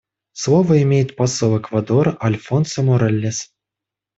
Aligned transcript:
Слово 0.33 0.81
имеет 0.81 1.15
посол 1.15 1.59
Эквадора 1.59 2.17
Альфонсо 2.19 2.81
Моралес. 2.81 3.51